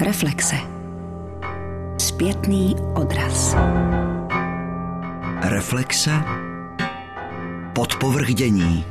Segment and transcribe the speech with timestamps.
[0.00, 0.56] Reflexe.
[1.98, 3.56] Zpětný odraz.
[5.42, 6.10] Reflexe.
[7.74, 8.84] Podpovrdění.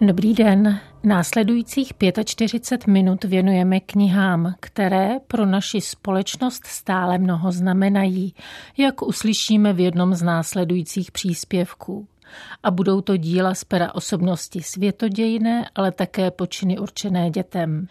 [0.00, 0.80] Dobrý den.
[1.04, 1.92] Následujících
[2.24, 8.34] 45 minut věnujeme knihám, které pro naši společnost stále mnoho znamenají,
[8.76, 12.06] jak uslyšíme v jednom z následujících příspěvků.
[12.62, 17.86] A budou to díla z pera osobnosti světodějné, ale také počiny určené dětem.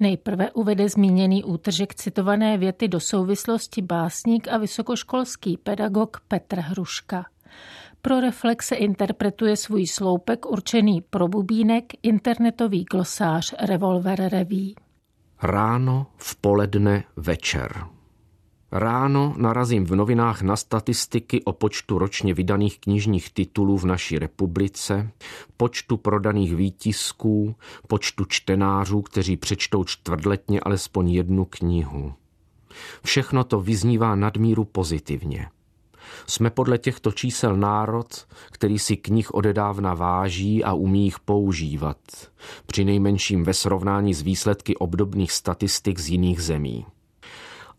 [0.00, 7.24] Nejprve uvede zmíněný útržek citované věty do souvislosti básník a vysokoškolský pedagog Petr Hruška.
[8.02, 14.74] Pro reflexe interpretuje svůj sloupek určený pro bubínek internetový glosář Revolver Reví.
[15.42, 17.99] Ráno, v poledne, večer.
[18.72, 25.10] Ráno narazím v novinách na statistiky o počtu ročně vydaných knižních titulů v naší republice,
[25.56, 27.54] počtu prodaných výtisků,
[27.88, 32.14] počtu čtenářů, kteří přečtou čtvrtletně alespoň jednu knihu.
[33.04, 35.48] Všechno to vyznívá nadmíru pozitivně.
[36.26, 41.96] Jsme podle těchto čísel národ, který si knih odedávna váží a umí jich používat,
[42.66, 46.86] při nejmenším ve srovnání s výsledky obdobných statistik z jiných zemí.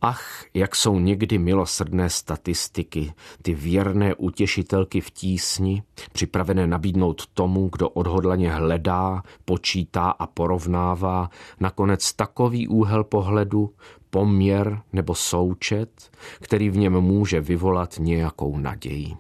[0.02, 7.90] Ach, jak jsou někdy milosrdné statistiky, ty věrné utěšitelky v tísni, připravené nabídnout tomu, kdo
[7.90, 13.74] odhodlaně hledá, počítá a porovnává, nakonec takový úhel pohledu,
[14.10, 19.16] poměr nebo součet, který v něm může vyvolat nějakou naději.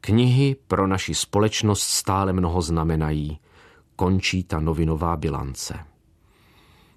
[0.00, 3.38] Knihy pro naši společnost stále mnoho znamenají.
[3.96, 5.87] Končí ta novinová bilance.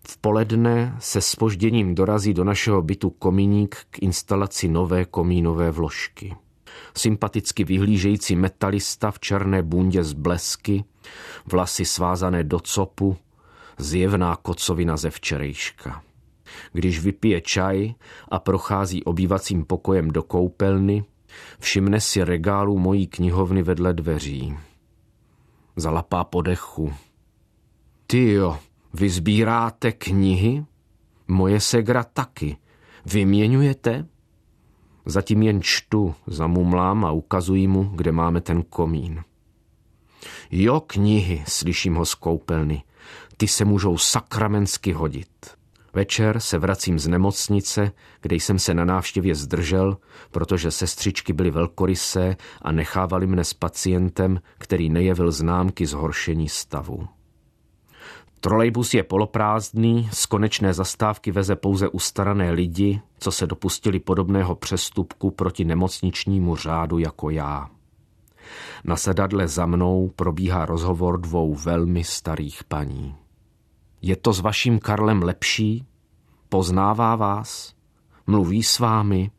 [0.07, 6.35] V poledne se spožděním dorazí do našeho bytu komíník k instalaci nové komínové vložky.
[6.97, 10.83] Sympaticky vyhlížející metalista v černé bundě z blesky,
[11.45, 13.17] vlasy svázané do copu,
[13.77, 16.03] zjevná kocovina ze včerejška.
[16.73, 17.93] Když vypije čaj
[18.31, 21.03] a prochází obývacím pokojem do koupelny,
[21.59, 24.57] všimne si regálu mojí knihovny vedle dveří.
[25.75, 26.93] Zalapá podechu.
[28.07, 28.57] Ty jo,
[28.93, 30.65] vy sbíráte knihy?
[31.27, 32.57] Moje segra taky.
[33.05, 34.07] Vyměňujete?
[35.05, 39.23] Zatím jen čtu, zamumlám a ukazuji mu, kde máme ten komín.
[40.51, 42.83] Jo, knihy, slyším ho z koupelny.
[43.37, 45.27] Ty se můžou sakramensky hodit.
[45.93, 47.91] Večer se vracím z nemocnice,
[48.21, 49.97] kde jsem se na návštěvě zdržel,
[50.31, 57.07] protože sestřičky byly velkorysé a nechávali mne s pacientem, který nejevil známky zhoršení stavu.
[58.43, 65.31] Trolejbus je poloprázdný, z konečné zastávky veze pouze ustarané lidi, co se dopustili podobného přestupku
[65.31, 67.69] proti nemocničnímu řádu jako já.
[68.83, 73.15] Na sedadle za mnou probíhá rozhovor dvou velmi starých paní.
[74.01, 75.85] Je to s vaším Karlem lepší?
[76.49, 77.73] Poznává vás?
[78.27, 79.31] Mluví s vámi?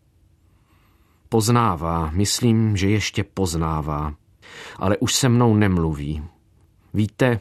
[1.28, 4.14] Poznává, myslím, že ještě poznává,
[4.76, 6.22] ale už se mnou nemluví.
[6.94, 7.40] Víte,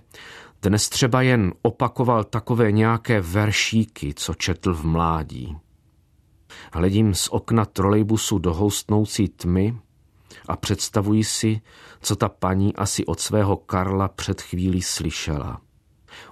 [0.61, 5.57] dnes třeba jen opakoval takové nějaké veršíky, co četl v mládí.
[6.73, 9.79] Hledím z okna trolejbusu do houstnoucí tmy
[10.47, 11.61] a představuji si,
[12.01, 15.61] co ta paní asi od svého Karla před chvílí slyšela.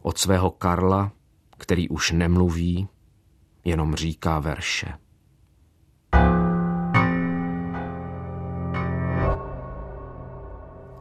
[0.02, 1.12] Od svého Karla,
[1.58, 2.88] který už nemluví,
[3.66, 4.94] jenom říká verše.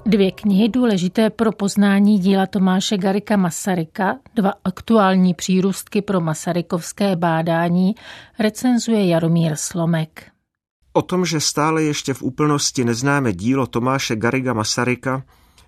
[0.08, 7.94] Dvě knihy důležité pro poznání díla Tomáše Garika Masaryka, dva aktuální přírůstky pro masarykovské bádání,
[8.38, 10.30] recenzuje Jaromír Slomek.
[10.92, 15.22] O tom, že stále ještě v úplnosti neznáme dílo Tomáše Gariga Masaryka,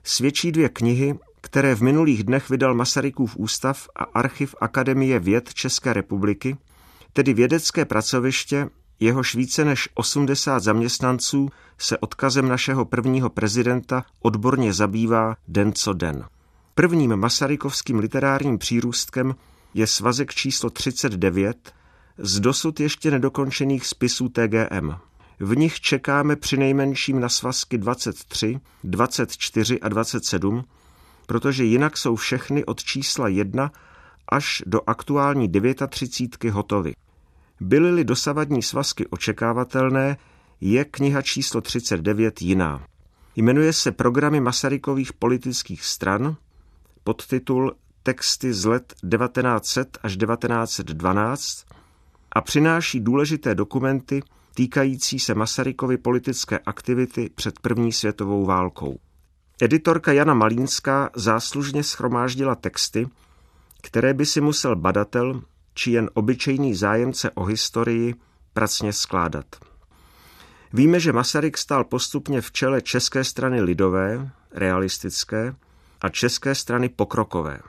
[0.05, 5.93] svědčí dvě knihy, které v minulých dnech vydal Masarykův ústav a archiv Akademie věd České
[5.93, 6.57] republiky,
[7.13, 8.69] tedy vědecké pracoviště,
[9.01, 16.25] jehož více než 80 zaměstnanců se odkazem našeho prvního prezidenta odborně zabývá den co den.
[16.75, 19.35] Prvním masarykovským literárním přírůstkem
[19.75, 21.73] je svazek číslo 39
[22.19, 24.93] z dosud ještě nedokončených spisů TGM.
[25.41, 30.65] V nich čekáme při nejmenším na svazky 23, 24 a 27,
[31.27, 33.71] protože jinak jsou všechny od čísla 1
[34.29, 35.51] až do aktuální
[35.89, 36.95] 39 hotovy.
[37.61, 40.17] Byly-li dosavadní svazky očekávatelné,
[40.61, 42.85] je kniha číslo 39 jiná.
[43.37, 46.37] Jmenuje se Programy Masarykových politických stran,
[47.05, 51.65] podtitul Texty z let 1900 až 1912
[52.33, 54.23] a přináší důležité dokumenty
[54.55, 58.99] týkající se Masarykovy politické aktivity před první světovou válkou.
[59.63, 63.09] Editorka Jana Malínská záslužně schromáždila texty,
[63.83, 65.43] které by si musel badatel
[65.81, 68.15] či jen obyčejný zájemce o historii
[68.53, 69.47] pracně skládat.
[70.73, 75.55] Víme, že Masaryk stál postupně v čele České strany lidové, realistické,
[76.01, 77.61] a České strany pokrokové.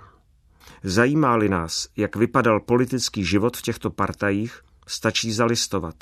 [0.84, 5.96] Zajímá-li nás, jak vypadal politický život v těchto partajích, stačí zalistovat.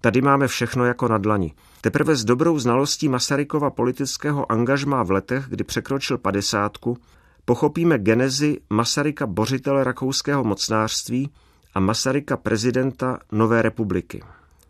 [0.00, 1.54] Tady máme všechno jako na dlani.
[1.80, 6.98] Teprve s dobrou znalostí Masarykova politického angažmá v letech, kdy překročil padesátku,
[7.50, 11.30] pochopíme genezi Masaryka bořitele rakouského mocnářství
[11.74, 14.22] a Masaryka prezidenta Nové republiky.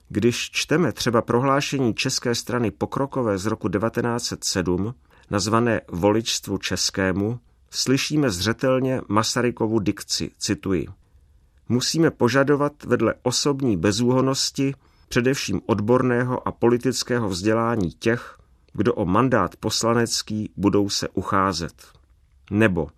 [0.09, 4.95] Když čteme třeba prohlášení České strany pokrokové z roku 1907,
[5.31, 7.41] nazvané Voličstvu českému,
[7.71, 10.87] slyšíme zřetelně Masarykovu dikci, cituji.
[11.69, 14.75] Musíme požadovat vedle osobní bezúhonosti
[15.09, 18.39] především odborného a politického vzdělání těch,
[18.73, 22.00] kdo o mandát poslanecký budou se ucházet.
[22.51, 22.89] Nebo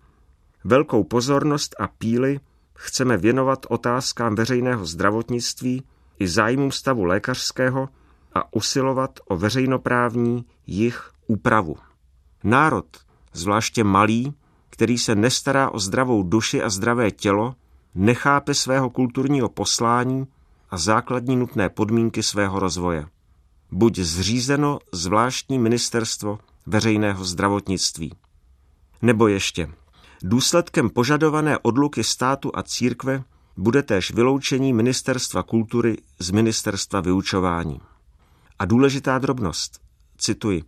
[0.63, 2.39] velkou pozornost a píly
[2.75, 5.83] chceme věnovat otázkám veřejného zdravotnictví
[6.19, 7.89] i zájmům stavu lékařského
[8.33, 11.75] a usilovat o veřejnoprávní jich úpravu.
[12.43, 12.85] Národ,
[13.33, 14.33] zvláště malý,
[14.69, 17.55] který se nestará o zdravou duši a zdravé tělo,
[17.95, 20.27] nechápe svého kulturního poslání
[20.69, 23.05] a základní nutné podmínky svého rozvoje.
[23.71, 28.13] Buď zřízeno zvláštní ministerstvo veřejného zdravotnictví.
[29.03, 29.69] Nebo ještě,
[30.21, 33.23] důsledkem požadované odluky státu a církve
[33.57, 37.79] bude též vyloučení ministerstva kultury z ministerstva vyučování.
[38.59, 39.81] A důležitá drobnost,
[40.17, 40.63] cituji,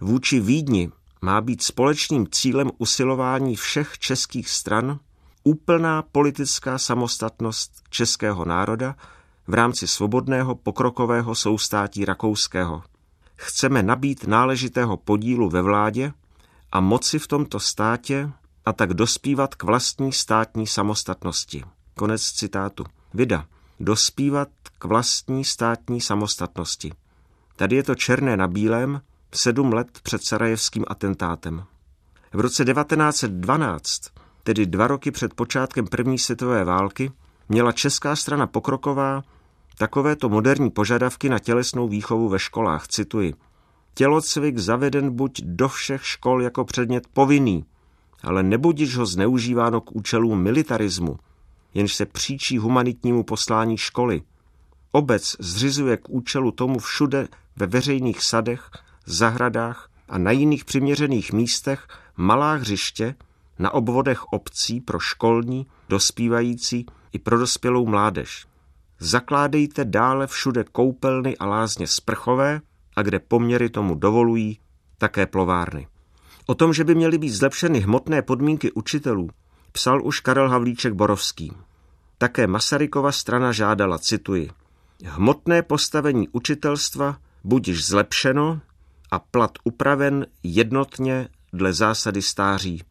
[0.00, 0.90] vůči Vídni
[1.22, 4.98] má být společným cílem usilování všech českých stran
[5.44, 8.96] úplná politická samostatnost českého národa
[9.46, 12.82] v rámci svobodného pokrokového soustátí rakouského.
[13.36, 16.12] Chceme nabít náležitého podílu ve vládě
[16.76, 18.30] a moci v tomto státě
[18.64, 21.64] a tak dospívat k vlastní státní samostatnosti.
[21.94, 22.84] Konec citátu.
[23.14, 23.46] Vida.
[23.80, 26.92] Dospívat k vlastní státní samostatnosti.
[27.56, 29.00] Tady je to černé na bílém,
[29.34, 31.64] sedm let před sarajevským atentátem.
[32.32, 34.00] V roce 1912,
[34.42, 37.12] tedy dva roky před počátkem první světové války,
[37.48, 39.22] měla česká strana pokroková
[39.78, 42.88] takovéto moderní požadavky na tělesnou výchovu ve školách.
[42.88, 43.34] Cituji.
[43.98, 47.64] Tělocvik zaveden buď do všech škol jako předmět povinný,
[48.22, 51.18] ale nebudiš ho zneužíváno k účelům militarismu,
[51.74, 54.22] jenž se příčí humanitnímu poslání školy.
[54.92, 58.70] Obec zřizuje k účelu tomu všude ve veřejných sadech
[59.06, 63.14] zahradách a na jiných přiměřených místech malá hřiště
[63.58, 68.46] na obvodech obcí pro školní, dospívající i pro dospělou mládež.
[69.00, 72.60] Zakládejte dále všude koupelny a lázně sprchové
[72.96, 74.58] a kde poměry tomu dovolují,
[74.98, 75.86] také plovárny.
[76.46, 79.30] O tom, že by měly být zlepšeny hmotné podmínky učitelů,
[79.72, 81.52] psal už Karel Havlíček Borovský.
[82.18, 84.50] Také Masarykova strana žádala, cituji,
[85.04, 88.60] hmotné postavení učitelstva budiž zlepšeno
[89.10, 92.82] a plat upraven jednotně dle zásady stáří.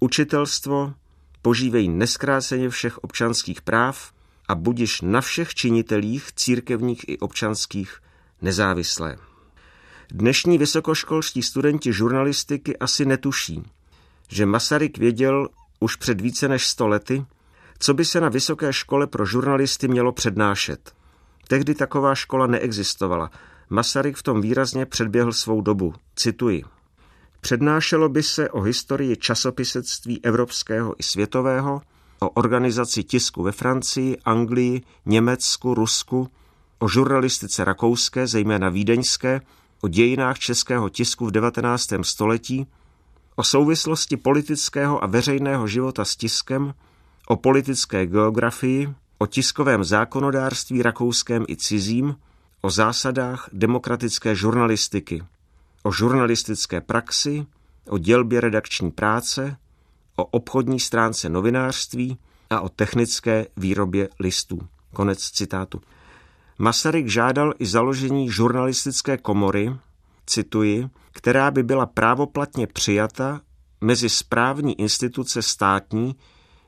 [0.00, 0.94] Učitelstvo
[1.42, 4.12] požívej neskráceně všech občanských práv
[4.48, 8.00] a budiš na všech činitelích církevních i občanských
[8.42, 9.29] nezávislé.
[10.12, 13.62] Dnešní vysokoškolští studenti žurnalistiky asi netuší,
[14.28, 15.48] že Masaryk věděl
[15.80, 17.24] už před více než sto lety,
[17.78, 20.92] co by se na vysoké škole pro žurnalisty mělo přednášet.
[21.48, 23.30] Tehdy taková škola neexistovala
[23.70, 25.94] Masaryk v tom výrazně předběhl svou dobu.
[26.16, 26.62] Cituji.
[27.40, 31.82] Přednášelo by se o historii časopisectví evropského i světového,
[32.20, 36.28] o organizaci tisku ve Francii, Anglii, Německu, Rusku,
[36.78, 39.40] o žurnalistice rakouské, zejména vídeňské,
[39.80, 41.88] o dějinách českého tisku v 19.
[42.02, 42.66] století,
[43.36, 46.74] o souvislosti politického a veřejného života s tiskem,
[47.26, 52.16] o politické geografii, o tiskovém zákonodárství rakouském i cizím,
[52.60, 55.22] o zásadách demokratické žurnalistiky,
[55.82, 57.46] o žurnalistické praxi,
[57.88, 59.56] o dělbě redakční práce,
[60.16, 62.18] o obchodní stránce novinářství
[62.50, 64.58] a o technické výrobě listů.
[64.92, 65.80] Konec citátu.
[66.60, 69.76] Masaryk žádal i založení žurnalistické komory,
[70.26, 73.40] cituji, která by byla právoplatně přijata
[73.80, 76.16] mezi správní instituce státní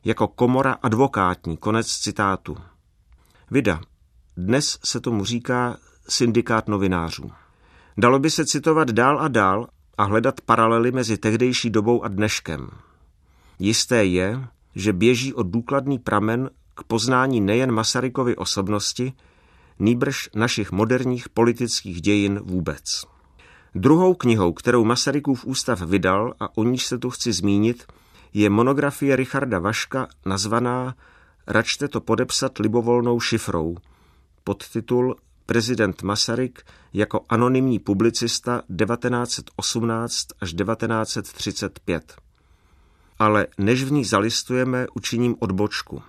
[0.04, 1.56] jako komora advokátní.
[1.56, 2.56] Konec citátu.
[3.50, 3.80] Vida,
[4.36, 5.76] dnes se tomu říká
[6.08, 7.30] syndikát novinářů.
[7.98, 9.68] Dalo by se citovat dál a dál
[9.98, 12.70] a hledat paralely mezi tehdejší dobou a dneškem.
[13.58, 19.12] Jisté je, že běží od důkladný pramen k poznání nejen Masarykovy osobnosti,
[19.78, 23.04] nýbrž našich moderních politických dějin vůbec.
[23.74, 27.84] Druhou knihou, kterou Masarykův ústav vydal a o níž se tu chci zmínit,
[28.34, 30.94] je monografie Richarda Vaška nazvaná
[31.46, 33.76] Račte to podepsat libovolnou šifrou.
[34.44, 36.62] Podtitul Prezident Masaryk
[36.92, 42.16] jako anonymní publicista 1918 až 1935.
[43.18, 46.02] Ale než v ní zalistujeme, učiním odbočku.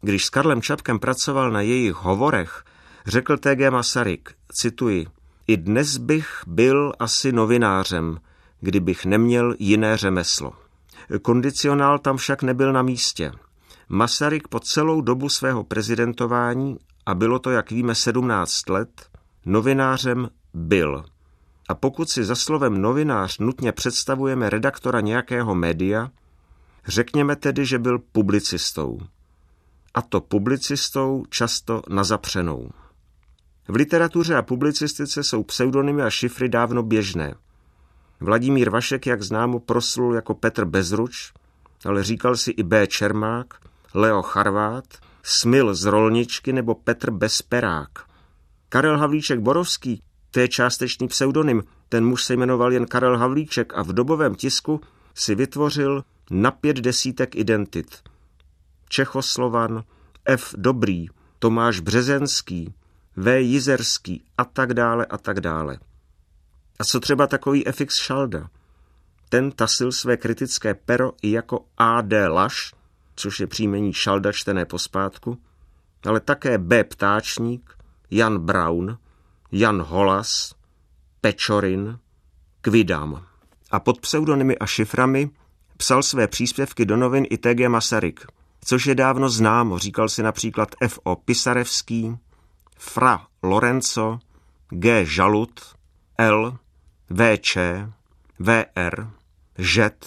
[0.00, 2.64] Když s Karlem Čapkem pracoval na jejich hovorech,
[3.06, 3.70] řekl T.G.
[3.70, 5.06] Masaryk, cituji,
[5.46, 8.18] i dnes bych byl asi novinářem,
[8.60, 10.52] kdybych neměl jiné řemeslo.
[11.22, 13.32] Kondicionál tam však nebyl na místě.
[13.88, 19.08] Masaryk po celou dobu svého prezidentování, a bylo to, jak víme, 17 let,
[19.46, 21.04] novinářem byl.
[21.68, 26.10] A pokud si za slovem novinář nutně představujeme redaktora nějakého média,
[26.86, 28.98] řekněme tedy, že byl publicistou.
[29.94, 32.70] A to publicistou často na zapřenou.
[33.72, 37.34] V literatuře a publicistice jsou pseudonymy a šifry dávno běžné.
[38.20, 41.32] Vladimír Vašek, jak známo, proslul jako Petr Bezruč,
[41.84, 42.86] ale říkal si i B.
[42.86, 43.54] Čermák,
[43.94, 44.84] Leo Charvát,
[45.22, 47.90] Smil z Rolničky nebo Petr Bezperák.
[48.68, 53.82] Karel Havlíček Borovský, to je částečný pseudonym, ten muž se jmenoval jen Karel Havlíček a
[53.82, 54.80] v dobovém tisku
[55.14, 58.02] si vytvořil na pět desítek identit.
[58.88, 59.84] Čechoslovan,
[60.24, 60.54] F.
[60.58, 61.06] Dobrý,
[61.38, 62.74] Tomáš Březenský,
[63.16, 63.40] V.
[63.40, 65.78] Jizerský a tak dále a tak dále.
[66.78, 68.48] A co třeba takový FX Šalda?
[69.28, 72.28] Ten tasil své kritické pero i jako A.D.
[72.28, 72.74] Laš,
[73.16, 75.38] což je příjmení Šalda čtené pospátku,
[76.06, 76.84] ale také B.
[76.84, 77.78] Ptáčník,
[78.10, 78.98] Jan Braun,
[79.52, 80.54] Jan Holas,
[81.20, 81.98] Pečorin,
[82.60, 83.26] Kvidam.
[83.70, 85.30] A pod pseudonymy a šiframi
[85.76, 87.68] psal své příspěvky do novin i T.G.
[87.68, 88.26] Masaryk,
[88.64, 91.16] což je dávno známo, říkal si například F.O.
[91.16, 92.16] Pisarevský,
[92.84, 94.18] Fra Lorenzo,
[94.70, 95.04] G.
[95.06, 95.60] Žalut,
[96.18, 96.58] L,
[97.10, 97.58] VČ,
[98.38, 99.06] VR,
[99.62, 100.06] ŽET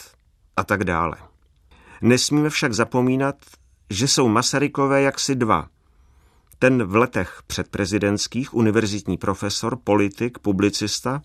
[0.58, 1.18] a tak dále.
[2.02, 3.36] Nesmíme však zapomínat,
[3.90, 5.68] že jsou Masarykové jaksi dva.
[6.60, 11.22] Ten v letech předprezidentských univerzitní profesor, politik, publicista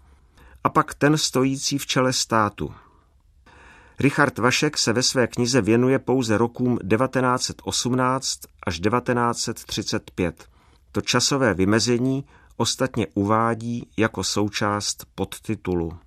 [0.64, 2.74] a pak ten stojící v čele státu.
[4.00, 10.49] Richard Vašek se ve své knize věnuje pouze rokům 1918 až 1935.
[10.92, 12.24] To časové vymezení
[12.56, 15.98] ostatně uvádí jako součást podtitulu.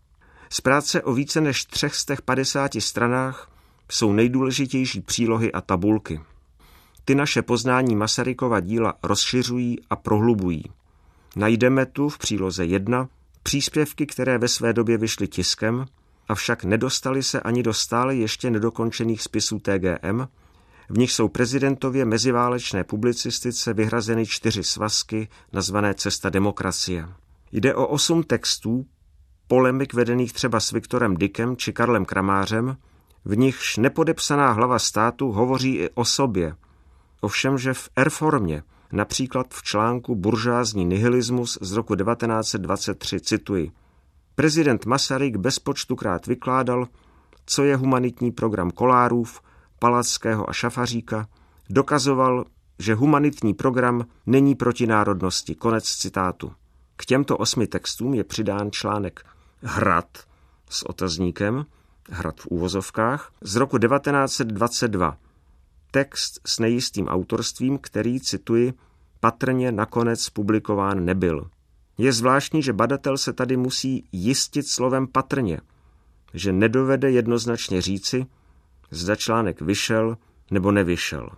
[0.50, 3.52] Z práce o více než 350 stranách
[3.92, 6.22] jsou nejdůležitější přílohy a tabulky.
[7.06, 10.64] Ty naše poznání Masarykova díla rozšiřují a prohlubují.
[11.36, 13.10] Najdeme tu v příloze 1
[13.44, 15.86] příspěvky, které ve své době vyšly tiskem,
[16.28, 20.28] avšak nedostali se ani do stále ještě nedokončených spisů TGM,
[20.90, 27.08] v nich jsou prezidentově meziválečné publicistice vyhrazeny čtyři svazky nazvané Cesta demokracie.
[27.52, 28.86] Jde o osm textů,
[29.48, 32.78] polemik vedených třeba s Viktorem Dickem či Karlem Kramářem,
[33.26, 36.56] v nichž nepodepsaná hlava státu hovoří i o sobě.
[37.22, 43.72] Ovšem, že v R-formě, například v článku Buržázní nihilismus z roku 1923, cituji,
[44.36, 46.88] prezident Masaryk bezpočtukrát vykládal,
[47.46, 49.42] co je humanitní program Kolárův,
[49.84, 51.28] Palackého a Šafaříka,
[51.70, 52.46] dokazoval,
[52.80, 55.56] že humanitní program není proti národnosti.
[55.56, 56.52] Konec citátu.
[56.96, 59.26] K těmto osmi textům je přidán článek
[59.62, 60.18] Hrad
[60.70, 61.66] s otazníkem,
[62.10, 65.18] Hrad v úvozovkách, z roku 1922.
[65.92, 68.74] Text s nejistým autorstvím, který, cituji,
[69.20, 71.50] patrně nakonec publikován nebyl.
[71.98, 75.62] Je zvláštní, že badatel se tady musí jistit slovem patrně,
[76.34, 78.26] že nedovede jednoznačně říci,
[78.96, 80.18] zda článek vyšel
[80.52, 81.30] nebo nevyšel.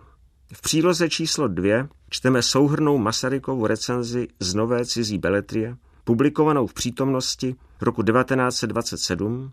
[0.52, 7.56] V příloze číslo dvě čteme souhrnou Masarykovu recenzi z nové cizí beletrie, publikovanou v přítomnosti
[7.80, 9.52] roku 1927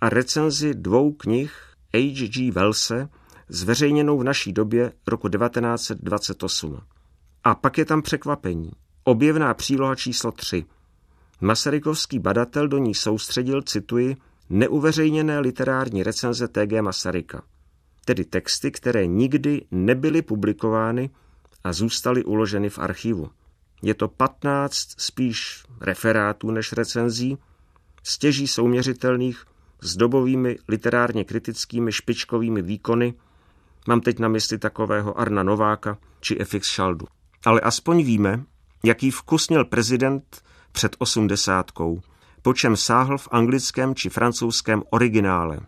[0.00, 1.52] a recenzi dvou knih
[1.94, 2.50] H.G.
[2.50, 3.08] Wellse,
[3.48, 6.80] zveřejněnou v naší době roku 1928.
[7.44, 8.70] A pak je tam překvapení.
[9.04, 10.64] Objevná příloha číslo 3.
[11.40, 14.16] Masarykovský badatel do ní soustředil, cituji,
[14.52, 16.82] neuveřejněné literární recenze T.G.
[16.82, 17.42] Masaryka,
[18.04, 21.10] tedy texty, které nikdy nebyly publikovány
[21.64, 23.30] a zůstaly uloženy v archivu.
[23.82, 27.38] Je to 15 spíš referátů než recenzí,
[28.02, 29.44] stěží souměřitelných
[29.80, 33.14] s dobovými literárně kritickými špičkovými výkony,
[33.88, 37.06] mám teď na mysli takového Arna Nováka či FX Šaldu.
[37.44, 38.44] Ale aspoň víme,
[38.84, 40.42] jaký vkus měl prezident
[40.72, 42.02] před osmdesátkou,
[42.42, 45.58] po čem sáhl v anglickém či francouzském originále.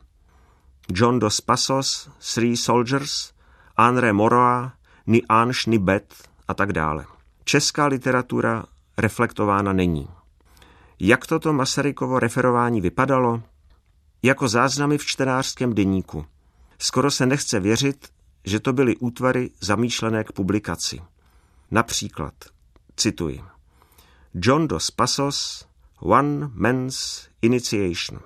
[0.89, 3.33] John dos Passos, Three Soldiers,
[3.77, 4.73] André Moroa,
[5.07, 6.15] Ni Ange, ni Bet
[6.49, 7.05] a tak dále.
[7.45, 8.65] Česká literatura
[8.99, 10.09] reflektována není.
[11.01, 13.43] Jak toto Masarykovo referování vypadalo?
[14.23, 16.27] Jako záznamy v čtenářském deníku.
[16.79, 18.09] Skoro se nechce věřit,
[18.45, 21.01] že to byly útvary zamýšlené k publikaci.
[21.71, 22.35] Například,
[22.97, 23.43] cituji,
[24.35, 25.67] John dos Passos,
[26.07, 28.21] One Man's Initiation.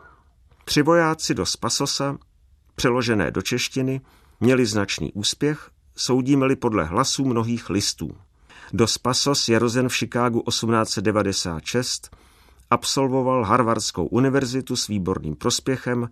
[0.64, 2.18] Tři vojáci do Spasosa,
[2.74, 4.00] přeložené do češtiny,
[4.40, 8.16] měli značný úspěch, soudíme-li podle hlasů mnohých listů.
[8.72, 12.16] Dos Passos je rozen v Chicagu 1896,
[12.70, 16.10] absolvoval Harvardskou univerzitu s výborným prospěchem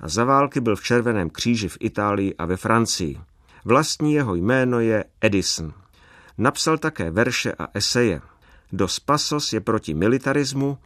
[0.00, 3.20] a za války byl v Červeném kříži v Itálii a ve Francii.
[3.64, 5.72] Vlastní jeho jméno je Edison.
[6.38, 8.20] Napsal také verše a eseje.
[8.72, 10.78] Dos Passos je proti militarismu,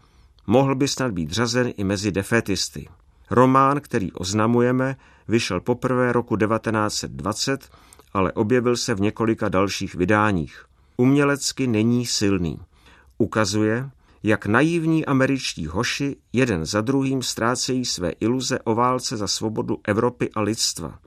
[0.47, 2.89] mohl by snad být řazen i mezi defetisty.
[3.31, 4.97] Román, který oznamujeme,
[5.29, 7.69] vyšel poprvé roku 1920,
[8.13, 10.65] ale objevil se v několika dalších vydáních.
[10.97, 12.61] Umělecky není silný.
[13.19, 13.91] Ukazuje,
[14.23, 20.31] jak naivní američtí hoši jeden za druhým ztrácejí své iluze o válce za svobodu Evropy
[20.35, 20.99] a lidstva.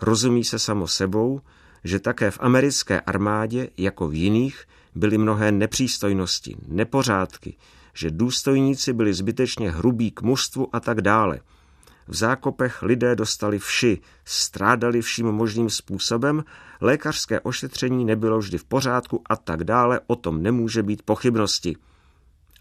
[0.00, 1.40] Rozumí se samo sebou,
[1.84, 7.56] že také v americké armádě, jako v jiných, byly mnohé nepřístojnosti, nepořádky,
[7.98, 11.40] že důstojníci byli zbytečně hrubí k mužstvu a tak dále.
[12.08, 16.44] V zákopech lidé dostali vši, strádali vším možným způsobem,
[16.80, 21.76] lékařské ošetření nebylo vždy v pořádku a tak dále, o tom nemůže být pochybnosti.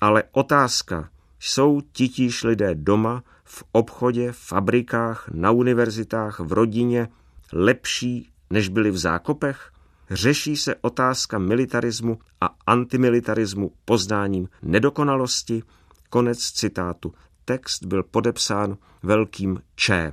[0.02, 7.08] Ale otázka, jsou titíž lidé doma, v obchodě, v fabrikách, na univerzitách, v rodině
[7.54, 9.72] lepší, než byli v zákopech?
[10.12, 15.64] Řeší se otázka militarismu a antimilitarismu poznáním nedokonalosti?
[16.10, 17.14] Konec citátu.
[17.46, 20.12] Text byl podepsán velkým Č.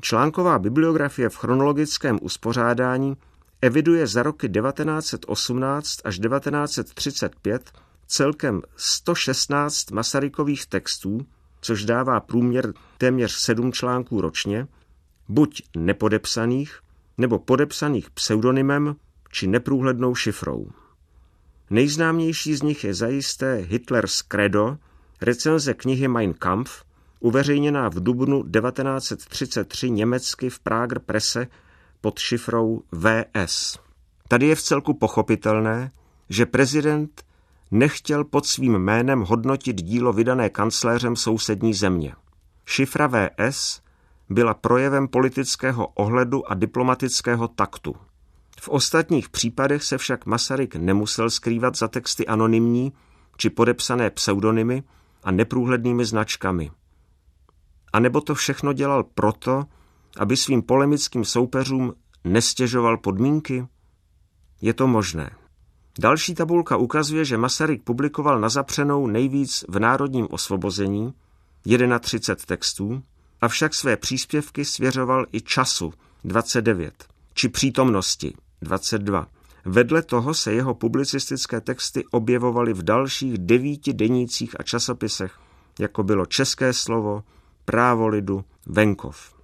[0.00, 3.16] Článková bibliografie v chronologickém uspořádání
[3.62, 7.72] eviduje za roky 1918 až 1935
[8.06, 11.26] celkem 116 Masarykových textů,
[11.60, 14.66] což dává průměr téměř sedm článků ročně,
[15.28, 16.80] buď nepodepsaných,
[17.20, 18.96] nebo podepsaných pseudonymem
[19.30, 20.70] či neprůhlednou šifrou.
[21.70, 24.76] Nejznámější z nich je zajisté Hitlers Credo,
[25.20, 26.84] recenze knihy Mein Kampf,
[27.20, 31.46] uveřejněná v dubnu 1933 německy v Prager Presse
[32.00, 33.78] pod šifrou VS.
[34.28, 35.90] Tady je v celku pochopitelné,
[36.28, 37.22] že prezident
[37.70, 42.14] nechtěl pod svým jménem hodnotit dílo vydané kancléřem sousední země.
[42.66, 43.80] Šifra VS
[44.30, 47.94] byla projevem politického ohledu a diplomatického taktu.
[48.60, 52.92] V ostatních případech se však Masaryk nemusel skrývat za texty anonymní
[53.36, 54.82] či podepsané pseudonymy
[55.24, 56.70] a neprůhlednými značkami.
[57.92, 59.64] A nebo to všechno dělal proto,
[60.16, 63.66] aby svým polemickým soupeřům nestěžoval podmínky?
[64.60, 65.30] Je to možné.
[65.98, 71.14] Další tabulka ukazuje, že Masaryk publikoval na zapřenou nejvíc v Národním osvobození,
[72.00, 73.02] 31 textů,
[73.40, 75.92] avšak své příspěvky svěřoval i času,
[76.24, 79.26] 29, či přítomnosti, 22.
[79.64, 85.38] Vedle toho se jeho publicistické texty objevovaly v dalších devíti denících a časopisech,
[85.78, 87.24] jako bylo České slovo,
[87.64, 89.34] Právo lidu, Venkov.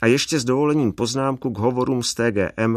[0.00, 2.76] A ještě s dovolením poznámku k hovorům z TGM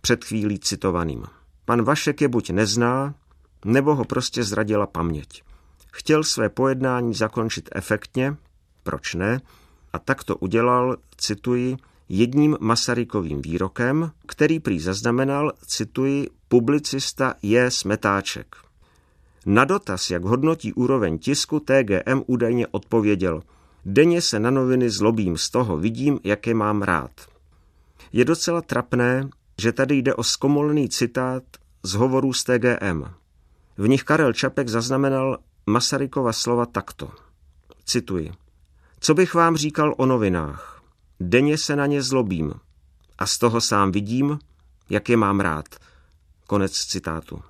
[0.00, 1.24] před chvílí citovaným.
[1.64, 3.14] Pan Vašek je buď nezná,
[3.64, 5.42] nebo ho prostě zradila paměť.
[5.92, 8.36] Chtěl své pojednání zakončit efektně,
[8.82, 9.40] proč ne,
[9.92, 11.76] a tak to udělal, cituji,
[12.08, 17.70] jedním Masarykovým výrokem, který prý zaznamenal, cituji, publicista J.
[17.70, 18.56] Smetáček.
[19.46, 23.42] Na dotaz, jak hodnotí úroveň tisku, TGM údajně odpověděl,
[23.84, 27.10] denně se na noviny zlobím, z toho vidím, jak je mám rád.
[28.12, 29.28] Je docela trapné,
[29.58, 31.42] že tady jde o zkomolný citát
[31.82, 33.04] z hovorů z TGM.
[33.78, 37.10] V nich Karel Čapek zaznamenal Masarykova slova takto.
[37.84, 38.32] Cituji.
[39.04, 40.82] Co bych vám říkal o novinách?
[41.20, 42.54] Denně se na ně zlobím
[43.18, 44.38] a z toho sám vidím,
[44.90, 45.64] jak je mám rád.
[46.46, 47.42] Konec citátu.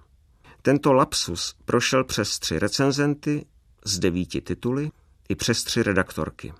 [0.62, 3.46] Tento lapsus prošel přes tři recenzenty
[3.84, 4.90] z devíti tituly
[5.28, 6.52] i přes tři redaktorky.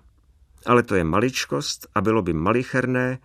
[0.67, 3.19] Ale to je maličkost a bylo by malicherné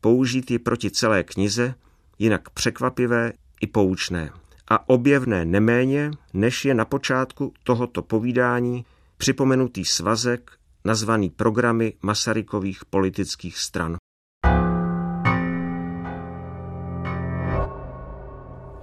[0.00, 1.74] použít ji proti celé knize,
[2.18, 4.30] jinak překvapivé i poučné.
[4.68, 8.84] A objevné neméně, než je na počátku tohoto povídání
[9.16, 13.96] připomenutý svazek nazvaný programy Masarykových politických stran.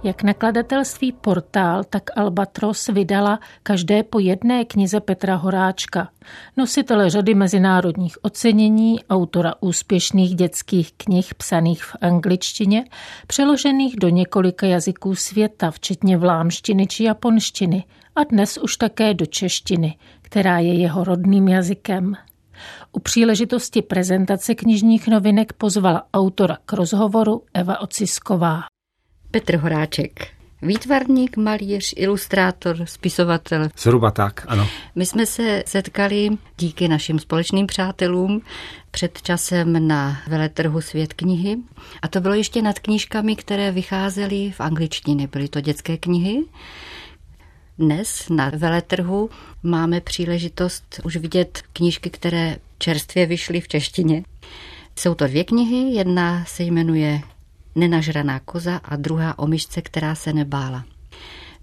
[0.02, 6.08] Jak nakladatelství Portál, tak Albatros vydala každé po jedné knize Petra Horáčka,
[6.56, 12.84] nositele řady mezinárodních ocenění, autora úspěšných dětských knih psaných v angličtině,
[13.26, 17.84] přeložených do několika jazyků světa, včetně vlámštiny či japonštiny,
[18.18, 22.14] a dnes už také do češtiny, která je jeho rodným jazykem.
[22.92, 28.60] U příležitosti prezentace knižních novinek pozvala autora k rozhovoru Eva Ocisková.
[29.30, 30.28] Petr Horáček,
[30.62, 33.68] Výtvarník, malíř, ilustrátor, spisovatel.
[33.78, 34.68] Zhruba tak, ano.
[34.94, 36.28] My jsme se setkali
[36.58, 38.40] díky našim společným přátelům
[38.90, 41.56] před časem na veletrhu Svět knihy.
[42.02, 45.28] A to bylo ještě nad knížkami, které vycházely v angličtině.
[45.28, 46.44] Byly to dětské knihy.
[47.78, 49.30] Dnes na veletrhu
[49.62, 54.24] máme příležitost už vidět knížky, které čerstvě vyšly v češtině.
[54.96, 57.20] Jsou to dvě knihy, jedna se jmenuje
[57.74, 60.84] Nenažraná koza a druhá o myšce, která se nebála.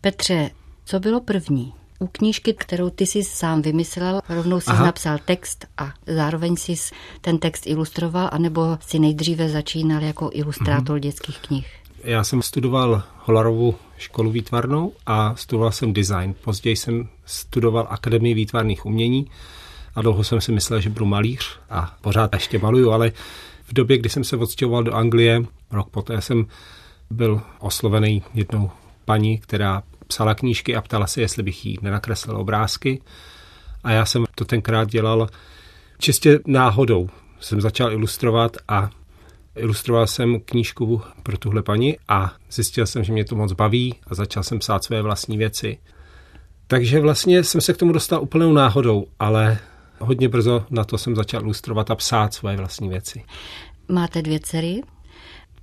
[0.02, 0.52] Petře,
[0.86, 1.74] co bylo první?
[2.00, 6.76] U knížky, kterou ty jsi sám vymyslel, rovnou si napsal text a zároveň si
[7.22, 11.02] ten text ilustroval, anebo si nejdříve začínal jako ilustrátor mm-hmm.
[11.02, 11.85] dětských knih?
[12.06, 16.36] Já jsem studoval Holarovu školu výtvarnou a studoval jsem design.
[16.42, 19.28] Později jsem studoval Akademii výtvarných umění
[19.96, 23.12] a dlouho jsem si myslel, že budu malíř a pořád ještě maluju, ale
[23.64, 26.46] v době, kdy jsem se odstěhoval do Anglie, rok poté jsem
[27.10, 28.72] byl oslovený jednou
[29.06, 33.02] paní, která psala knížky a ptala se, jestli bych jí nenakreslil obrázky.
[33.84, 35.28] A já jsem to tenkrát dělal
[35.98, 37.10] čistě náhodou.
[37.40, 38.90] Jsem začal ilustrovat a
[39.56, 44.16] ilustroval jsem knížku pro tuhle paní a zjistil jsem, že mě to moc baví a
[44.16, 45.78] začal jsem psát své vlastní věci.
[46.68, 49.60] Takže vlastně jsem se k tomu dostal úplnou náhodou, ale
[50.00, 53.24] hodně brzo na to jsem začal ilustrovat a psát svoje vlastní věci.
[53.90, 54.82] Máte dvě dcery?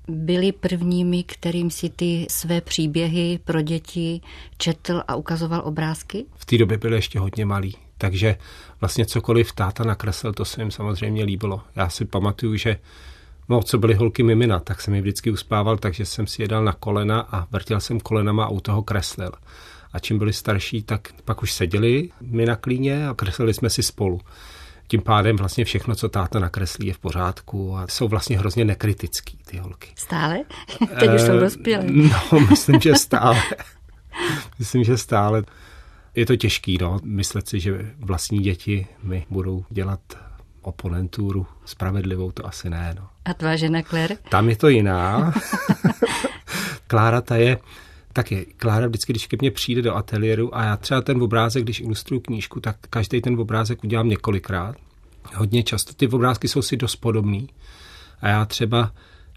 [0.08, 4.20] Byli prvními, kterým si ty své příběhy pro děti
[4.58, 6.24] četl a ukazoval obrázky?
[6.36, 8.36] V té době byly ještě hodně malý, takže
[8.80, 11.60] vlastně cokoliv táta nakreslil, to se jim samozřejmě líbilo.
[11.76, 12.78] Já si pamatuju, že
[13.52, 16.64] No, co byly holky mimina, tak jsem je vždycky uspával, takže jsem si je dal
[16.64, 19.32] na kolena a vrtěl jsem kolenama a u toho kreslil.
[19.92, 23.82] A čím byli starší, tak pak už seděli my na klíně a kreslili jsme si
[23.82, 24.20] spolu.
[24.86, 29.38] Tím pádem vlastně všechno, co táta nakreslí, je v pořádku a jsou vlastně hrozně nekritický
[29.46, 29.88] ty holky.
[29.94, 30.38] Stále?
[31.00, 31.84] Teď už jsou eh, dospělé.
[31.88, 33.42] No, myslím, že stále.
[34.58, 35.42] myslím, že stále.
[36.14, 40.00] Je to těžký, no, myslet si, že vlastní děti mi budou dělat
[40.62, 43.08] oponenturu spravedlivou, to asi ne, no.
[43.24, 44.16] A tvá žena Claire?
[44.28, 45.34] Tam je to jiná.
[46.86, 47.58] Klára ta je
[48.12, 51.80] taky Klára vždycky, když ke mně přijde do ateliéru a já třeba ten obrázek, když
[51.80, 54.76] ilustruju knížku, tak každý ten obrázek udělám několikrát.
[55.34, 55.94] Hodně často.
[55.94, 57.48] Ty obrázky jsou si dost podobný.
[58.20, 58.92] A já třeba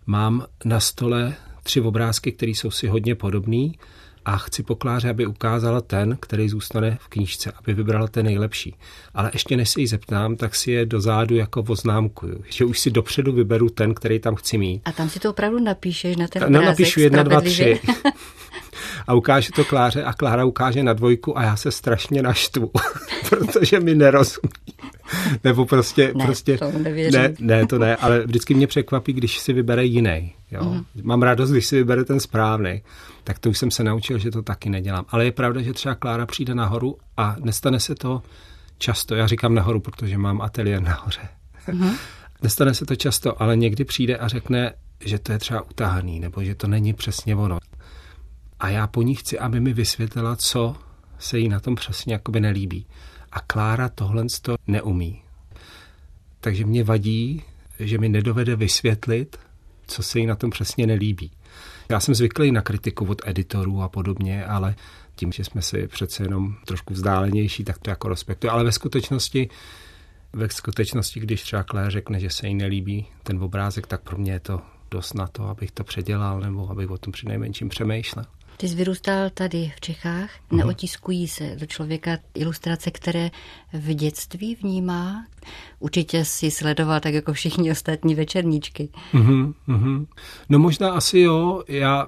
[0.05, 1.33] mám na stole
[1.63, 3.79] tři obrázky, které jsou si hodně podobný
[4.25, 8.75] a chci pokláře, aby ukázala ten, který zůstane v knížce, aby vybrala ten nejlepší.
[9.13, 12.91] Ale ještě než se jí zeptám, tak si je dozadu jako oznámkuju, že už si
[12.91, 14.81] dopředu vyberu ten, který tam chci mít.
[14.85, 16.67] A tam si to opravdu napíšeš na ten no, obrázek?
[16.67, 17.79] Napíšu jedna, dva, tři.
[19.07, 22.71] a ukáže to Kláře a Klára ukáže na dvojku a já se strašně naštvu,
[23.29, 24.49] protože mi nerozumí.
[25.43, 26.13] Nebo prostě...
[26.15, 26.71] Ne, prostě to
[27.11, 30.33] ne, ne, to ne, ale vždycky mě překvapí, když si vybere jiný.
[30.51, 30.63] Jo?
[30.63, 30.85] Mm.
[31.03, 32.81] Mám radost, když si vybere ten správný.
[33.23, 35.05] Tak to už jsem se naučil, že to taky nedělám.
[35.09, 38.21] Ale je pravda, že třeba Klára přijde nahoru a nestane se to
[38.77, 39.15] často.
[39.15, 41.27] Já říkám nahoru, protože mám ateliér nahoře.
[41.71, 41.91] Mm.
[42.41, 46.43] Nestane se to často, ale někdy přijde a řekne, že to je třeba utahaný, nebo
[46.43, 47.57] že to není přesně ono
[48.65, 50.75] a já po ní chci, aby mi vysvětlila, co
[51.19, 52.85] se jí na tom přesně jakoby nelíbí.
[53.31, 55.21] A Klára tohle to neumí.
[56.39, 57.43] Takže mě vadí,
[57.79, 59.37] že mi nedovede vysvětlit,
[59.87, 61.31] co se jí na tom přesně nelíbí.
[61.89, 64.75] Já jsem zvyklý na kritiku od editorů a podobně, ale
[65.15, 68.49] tím, že jsme si přece jenom trošku vzdálenější, tak to jako respektuji.
[68.49, 69.49] Ale ve skutečnosti,
[70.33, 74.31] ve skutečnosti, když třeba Claire řekne, že se jí nelíbí ten obrázek, tak pro mě
[74.31, 78.25] je to dost na to, abych to předělal nebo abych o tom při nejmenším přemýšlel.
[78.57, 80.57] Ty jsi vyrůstal tady v Čechách, mm.
[80.57, 83.31] neotiskují se do člověka ilustrace, které
[83.73, 85.25] v dětství vnímá.
[85.79, 88.89] Určitě si sledoval tak jako všichni ostatní večerníčky.
[89.13, 90.05] Mm-hmm, mm-hmm.
[90.49, 92.07] No možná asi jo, já,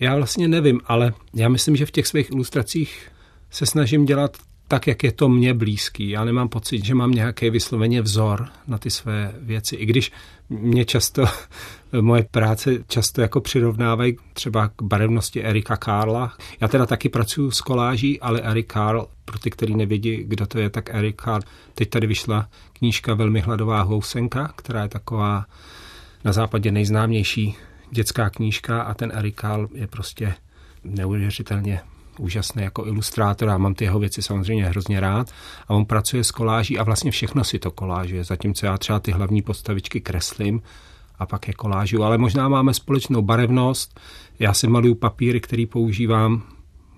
[0.00, 3.10] já vlastně nevím, ale já myslím, že v těch svých ilustracích
[3.50, 4.36] se snažím dělat
[4.68, 6.08] tak, jak je to mně blízký.
[6.08, 9.76] Já nemám pocit, že mám nějaký vysloveně vzor na ty své věci.
[9.76, 10.12] I když
[10.48, 11.24] mě často,
[12.00, 16.32] moje práce často jako přirovnávají třeba k barevnosti Erika Karla.
[16.60, 20.58] Já teda taky pracuji s koláží, ale Erik Karl, pro ty, kteří nevědí, kdo to
[20.58, 21.42] je, tak Erik Karl.
[21.74, 25.46] Teď tady vyšla knížka Velmi hladová housenka, která je taková
[26.24, 27.56] na západě nejznámější
[27.90, 30.34] dětská knížka a ten Erik Karl je prostě
[30.84, 31.80] neuvěřitelně
[32.20, 35.30] úžasný jako ilustrátor a mám ty jeho věci samozřejmě hrozně rád.
[35.68, 38.24] A on pracuje s koláží a vlastně všechno si to kolážuje.
[38.24, 40.62] Zatímco já třeba ty hlavní postavičky kreslím
[41.18, 42.04] a pak je kolážu.
[42.04, 44.00] Ale možná máme společnou barevnost.
[44.38, 46.42] Já si maluju papíry, který používám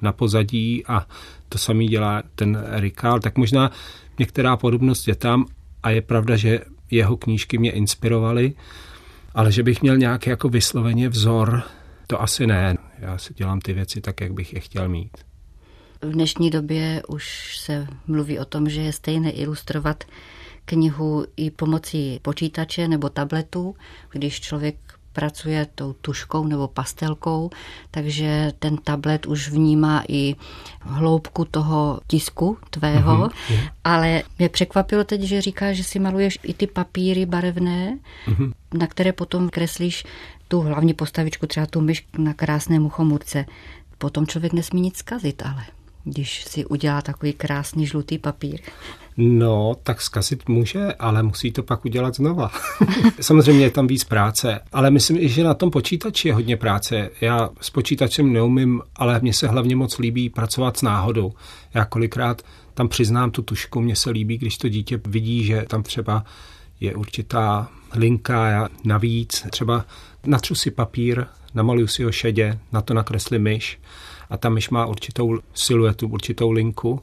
[0.03, 1.07] na pozadí a
[1.49, 3.71] to samý dělá ten Rikál, tak možná
[4.19, 5.47] některá podobnost je tam,
[5.83, 8.53] a je pravda, že jeho knížky mě inspirovaly,
[9.35, 11.63] ale že bych měl nějaký jako vysloveně vzor,
[12.07, 12.77] to asi ne.
[12.99, 15.17] Já si dělám ty věci tak, jak bych je chtěl mít.
[16.03, 20.05] V dnešní době už se mluví o tom, že je stejné ilustrovat
[20.65, 23.77] knihu i pomocí počítače nebo tabletu,
[24.13, 24.88] když člověk
[25.19, 27.51] pracuje tou tuškou nebo pastelkou,
[27.91, 30.35] takže ten tablet už vnímá i
[30.81, 33.71] hloubku toho tisku tvého, mm-hmm.
[33.85, 38.53] ale mě překvapilo teď, že říkáš, že si maluješ i ty papíry barevné, mm-hmm.
[38.79, 40.05] na které potom kreslíš
[40.49, 43.45] tu hlavní postavičku, třeba tu myš na krásnému chomurce.
[43.99, 45.65] Potom člověk nesmí nic zkazit, ale
[46.05, 48.61] když si udělá takový krásný žlutý papír.
[49.21, 52.51] No, tak zkazit může, ale musí to pak udělat znova.
[53.21, 57.11] Samozřejmě je tam víc práce, ale myslím, že na tom počítači je hodně práce.
[57.21, 61.33] Já s počítačem neumím, ale mně se hlavně moc líbí pracovat s náhodou.
[61.75, 62.43] Já kolikrát
[62.75, 66.25] tam přiznám tu tušku, mně se líbí, když to dítě vidí, že tam třeba
[66.81, 69.85] je určitá linka, já navíc třeba
[70.27, 73.79] natřu si papír, namaluju si ho šedě, na to nakreslím myš
[74.31, 77.01] a ta myš má určitou siluetu, určitou linku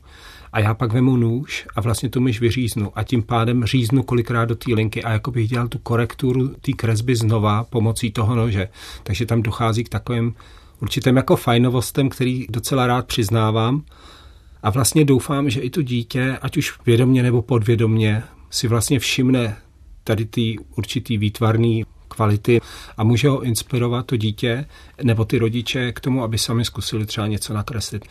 [0.56, 4.46] a já pak vemu nůž a vlastně tu myš vyříznu a tím pádem říznu kolikrát
[4.46, 8.70] do té linky a jako bych dělal tu korekturu té kresby znova pomocí toho nože.
[9.04, 10.36] Takže tam dochází k takovým
[10.82, 13.84] určitým jako fajnovostem, který docela rád přiznávám
[14.64, 19.58] a vlastně doufám, že i to dítě, ať už vědomně nebo podvědomně, si vlastně všimne
[20.04, 22.62] tady ty určitý výtvarný kvality
[22.98, 24.66] a může ho inspirovat to dítě
[25.04, 28.06] nebo ty rodiče k tomu, aby sami zkusili třeba něco nakreslit.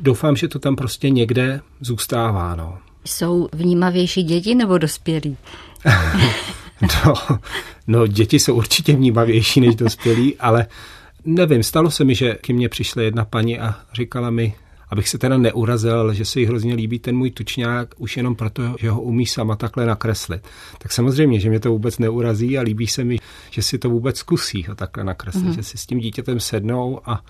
[0.00, 2.54] Doufám, že to tam prostě někde zůstává.
[2.54, 2.78] No.
[3.04, 5.36] Jsou vnímavější děti nebo dospělí?
[7.06, 7.14] no,
[7.86, 10.66] no, děti jsou určitě vnímavější než dospělí, ale
[11.24, 14.54] nevím, stalo se mi, že k mně přišla jedna paní a říkala mi,
[14.90, 18.34] abych se teda neurazil, ale že se jí hrozně líbí ten můj tučňák už jenom
[18.34, 20.48] proto, že ho umí sama takhle nakreslit.
[20.78, 23.18] Tak samozřejmě, že mě to vůbec neurazí a líbí se mi,
[23.50, 25.54] že si to vůbec zkusí ho takhle nakreslit, mm-hmm.
[25.54, 27.24] že si s tím dítětem sednou a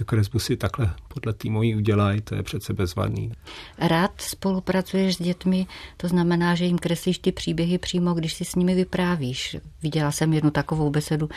[0.00, 3.32] tu kresbu si takhle podle té mojí udělají, to je přece bezvadný.
[3.78, 8.54] Rád spolupracuješ s dětmi, to znamená, že jim kreslíš ty příběhy přímo, když si s
[8.54, 9.56] nimi vyprávíš.
[9.82, 11.28] Viděla jsem jednu takovou besedu,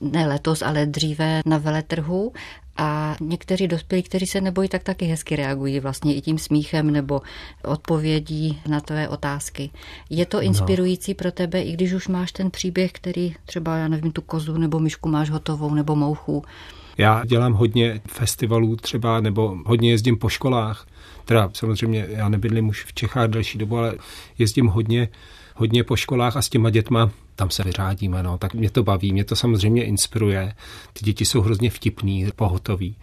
[0.00, 2.32] ne letos, ale dříve na veletrhu
[2.76, 7.20] a někteří dospělí, kteří se nebojí, tak taky hezky reagují vlastně i tím smíchem nebo
[7.64, 9.70] odpovědí na tvé otázky.
[10.10, 10.42] Je to no.
[10.42, 11.14] inspirující no.
[11.14, 14.78] pro tebe, i když už máš ten příběh, který třeba, já nevím, tu kozu nebo
[14.78, 16.44] myšku máš hotovou nebo mouchu,
[16.98, 20.86] já dělám hodně festivalů třeba, nebo hodně jezdím po školách.
[21.24, 23.94] Teda samozřejmě já nebydlím už v Čechách delší dobu, ale
[24.38, 25.08] jezdím hodně,
[25.54, 29.12] hodně po školách a s těma dětma tam se vyřádíme, no, tak mě to baví,
[29.12, 30.54] mě to samozřejmě inspiruje.
[30.92, 32.96] Ty děti jsou hrozně vtipný, pohotoví.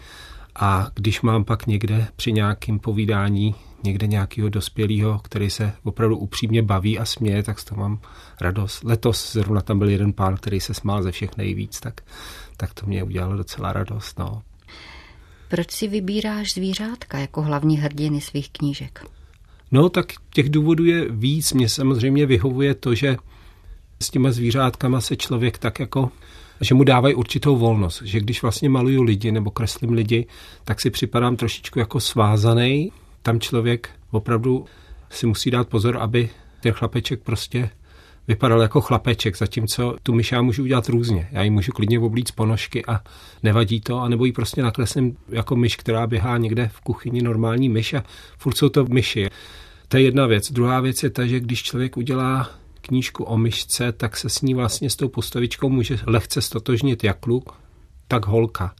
[0.56, 6.62] A když mám pak někde při nějakém povídání někde nějakého dospělého, který se opravdu upřímně
[6.62, 8.00] baví a směje, tak z toho mám
[8.42, 8.84] radost.
[8.84, 12.02] Letos zrovna tam byl jeden pán, který se smál ze všech nejvíc, tak
[12.58, 14.20] tak to mě udělalo docela radost.
[14.20, 14.42] No.
[15.50, 19.06] Proč si vybíráš zvířátka jako hlavní hrdiny svých knížek?
[19.72, 21.54] No, tak těch důvodů je víc.
[21.54, 23.18] Mně samozřejmě vyhovuje to, že
[24.02, 26.12] s těma zvířátkama se člověk tak jako
[26.62, 30.28] že mu dávají určitou volnost, že když vlastně maluju lidi nebo kreslím lidi,
[30.64, 32.92] tak si připadám trošičku jako svázaný.
[33.22, 34.66] Tam člověk opravdu
[35.10, 36.30] si musí dát pozor, aby
[36.62, 37.70] ten chlapeček prostě
[38.28, 41.28] vypadal jako chlapeček, zatímco tu myš já můžu udělat různě.
[41.32, 43.02] Já ji můžu klidně oblíct ponožky a
[43.44, 47.94] nevadí to, anebo ji prostě nakreslím jako myš, která běhá někde v kuchyni normální myš
[47.94, 48.04] a
[48.38, 49.28] furt jsou to myši.
[49.88, 50.52] To je jedna věc.
[50.52, 52.50] Druhá věc je ta, že když člověk udělá
[52.82, 57.20] knížku o myšce, tak se s ní vlastně s tou postavičkou může lehce stotožnit jak
[57.20, 57.54] kluk,
[58.08, 58.74] tak holka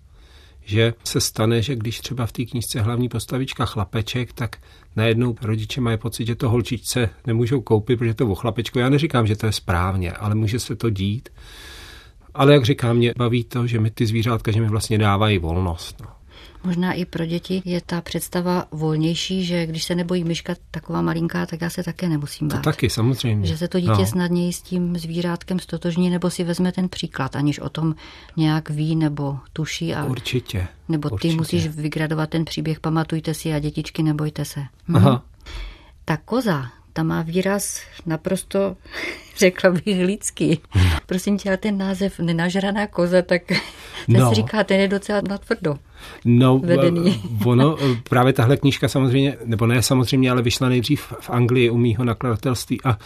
[0.66, 4.58] že se stane, že když třeba v té knížce hlavní postavička chlapeček, tak
[4.96, 8.80] najednou rodiče mají pocit, že to holčičce nemůžou koupit, protože to o chlapečku.
[8.80, 11.30] Já neříkám, že to je správně, ale může se to dít.
[12.34, 16.02] Ale jak říkám, mě baví to, že mi ty zvířátka, že mi vlastně dávají volnost.
[16.02, 16.08] No.
[16.66, 21.46] Možná i pro děti je ta představa volnější, že když se nebojí myška taková malinká,
[21.46, 22.58] tak já se také nemusím bát.
[22.58, 23.48] To taky, samozřejmě.
[23.48, 24.06] Že se to dítě no.
[24.06, 27.96] snadněji s tím zvířátkem stotožní, nebo si vezme ten příklad, aniž o tom
[28.38, 29.94] nějak ví nebo tuší.
[29.94, 30.68] A, určitě.
[30.90, 31.36] Nebo ty určitě.
[31.36, 34.60] musíš vygradovat ten příběh, pamatujte si a dětičky, nebojte se.
[34.94, 35.12] Aha.
[35.12, 35.20] Mhm.
[36.06, 38.76] Ta koza, ta má výraz naprosto,
[39.38, 40.60] řekla bych, lidský.
[41.06, 43.42] Prosím tě, ten název nenažraná koza, tak
[44.08, 44.30] no.
[44.30, 45.76] si říká, ten je docela natvrdo.
[46.26, 47.24] No, vedený.
[47.46, 47.78] ono,
[48.10, 52.82] právě tahle knížka samozřejmě, nebo ne samozřejmě, ale vyšla nejdřív v Anglii u mýho nakladatelství
[52.84, 52.98] a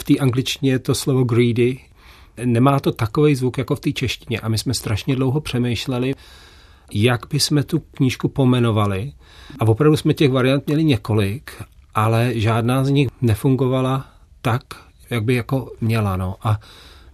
[0.00, 1.80] v té angličtině je to slovo greedy.
[2.44, 6.14] Nemá to takový zvuk jako v té češtině a my jsme strašně dlouho přemýšleli,
[6.92, 9.12] jak bychom tu knížku pomenovali.
[9.60, 11.50] A opravdu jsme těch variant měli několik
[11.94, 14.06] ale žádná z nich nefungovala
[14.42, 14.62] tak,
[15.10, 16.16] jak by jako měla.
[16.16, 16.36] No.
[16.42, 16.60] A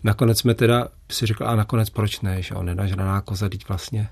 [0.05, 4.09] nakonec jsme teda si řekli, a nakonec proč ne, že on nenažraná koza, teď vlastně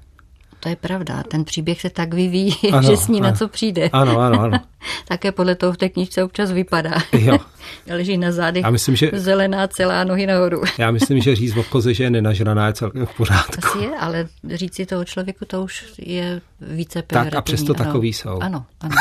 [0.60, 1.22] to je pravda.
[1.22, 3.30] Ten příběh se tak vyvíjí, ano, že s ní ano.
[3.30, 3.88] na co přijde.
[3.92, 4.58] Ano, ano, ano.
[5.08, 6.94] Také podle toho v té knižce občas vypadá.
[7.12, 7.38] Jo.
[7.90, 9.10] Leží na zádech Já myslím, že...
[9.12, 10.62] zelená celá nohy nahoru.
[10.78, 13.52] Já myslím, že říct o koze, že je nenažraná, je celkem v pořádku.
[13.66, 17.74] Asi je, ale říct si to o člověku, to už je více Tak a přesto
[17.76, 17.84] ano.
[17.84, 18.38] takový jsou.
[18.40, 18.96] Ano, ano.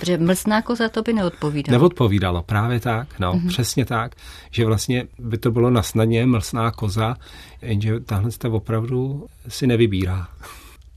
[0.00, 1.78] Protože mlsná koza to by neodpovídalo.
[1.78, 3.48] Neodpovídalo, právě tak, no, mm-hmm.
[3.48, 4.14] přesně tak,
[4.50, 7.16] že vlastně by to bylo na snadně mlsná koza,
[7.62, 10.28] jenže tahle opravdu si nevybírá.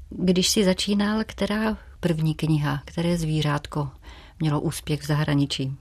[0.10, 3.90] Když si začínal, která první kniha, které zvířátko
[4.40, 5.78] mělo úspěch v zahraničí?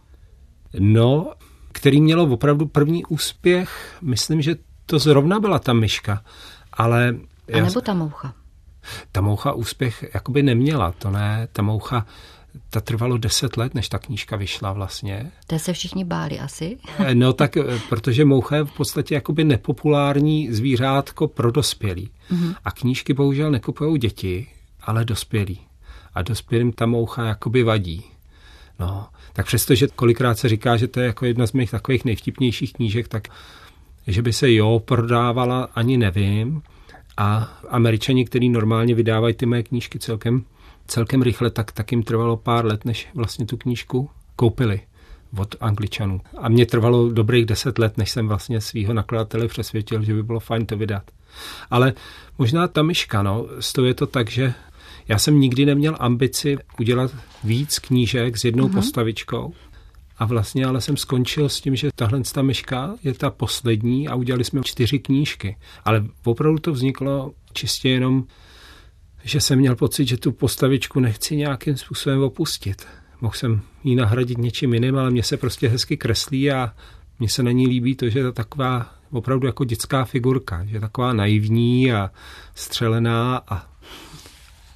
[0.79, 1.33] No,
[1.73, 4.57] který mělo opravdu první úspěch, myslím, že
[4.87, 6.25] to zrovna byla ta myška,
[6.73, 7.17] ale...
[7.53, 8.35] A nebo ta moucha?
[9.13, 12.07] Ta moucha úspěch jakoby neměla, to ne, ta moucha
[12.71, 15.33] ta trvalo deset let, než ta knížka vyšla vlastně.
[15.47, 16.79] To se všichni báli asi?
[16.99, 22.11] Eh, no tak, eh, protože moucha je v podstatě jakoby nepopulární zvířátko pro dospělí.
[22.31, 22.55] Mm-hmm.
[22.65, 24.47] A knížky bohužel nekupují děti,
[24.81, 25.59] ale dospělí.
[26.15, 28.05] A dospělým ta moucha jakoby vadí.
[28.79, 32.73] No, tak přestože kolikrát se říká, že to je jako jedna z mých takových nejvtipnějších
[32.73, 33.29] knížek, tak
[34.07, 36.63] že by se jo prodávala, ani nevím.
[37.17, 40.45] A američani, kteří normálně vydávají ty mé knížky celkem
[40.91, 44.81] celkem rychle, tak, tak jim trvalo pár let, než vlastně tu knížku koupili
[45.39, 46.21] od Angličanů.
[46.39, 50.41] A mě trvalo dobrých deset let, než jsem vlastně svého nakladatele přesvědčil, že by bylo
[50.41, 51.03] fajn to vydat.
[51.71, 51.93] Ale
[52.39, 53.47] možná ta myška, no,
[53.85, 54.55] je to tak, že
[55.09, 57.11] já jsem nikdy neměl ambici udělat
[57.45, 58.75] víc knížek s jednou uh-huh.
[58.75, 59.53] postavičkou.
[60.19, 64.15] A vlastně ale jsem skončil s tím, že tahle ta myška je ta poslední a
[64.15, 65.57] udělali jsme čtyři knížky.
[65.85, 68.25] Ale opravdu to vzniklo čistě jenom
[69.25, 72.87] že jsem měl pocit, že tu postavičku nechci nějakým způsobem opustit.
[73.21, 76.73] Mohl jsem ji nahradit něčím jiným, ale mně se prostě hezky kreslí a
[77.19, 80.77] mně se na ní líbí to, že je to taková opravdu jako dětská figurka, že
[80.77, 82.11] je taková naivní a
[82.55, 83.67] střelená a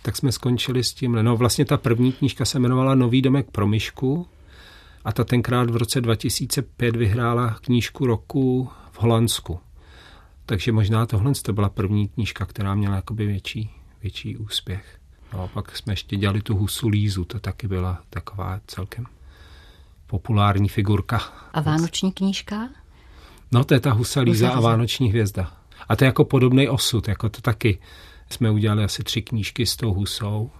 [0.02, 1.12] tak jsme skončili s tím.
[1.12, 4.26] No vlastně ta první knížka se jmenovala Nový domek pro myšku
[5.04, 9.58] a ta tenkrát v roce 2005 vyhrála knížku roku v Holandsku.
[10.46, 13.70] Takže možná tohle to byla první knížka, která měla jakoby větší
[14.04, 14.98] větší úspěch.
[15.32, 19.06] No a pak jsme ještě dělali tu husu Lízu, to taky byla taková celkem
[20.06, 21.18] populární figurka.
[21.52, 22.68] A vánoční knížka?
[23.52, 25.52] No to je ta husa Líza a Vánoční hvězda.
[25.88, 27.78] A to je jako podobný osud, jako to taky.
[28.30, 30.50] Jsme udělali asi tři knížky s tou husou,